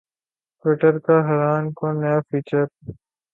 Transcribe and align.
Twitter 0.59 0.93
کا 1.05 1.15
حیران 1.27 1.63
کن 1.77 1.93
نیا 2.01 2.17
فیچر 2.27 2.65